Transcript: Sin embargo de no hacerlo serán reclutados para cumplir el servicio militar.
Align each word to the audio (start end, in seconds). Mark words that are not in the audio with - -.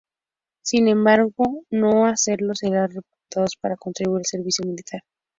Sin 0.63 0.87
embargo 0.87 1.61
de 1.69 1.77
no 1.77 2.07
hacerlo 2.07 2.55
serán 2.55 2.87
reclutados 2.89 3.55
para 3.61 3.77
cumplir 3.77 4.07
el 4.17 4.25
servicio 4.25 4.65
militar. 4.65 5.01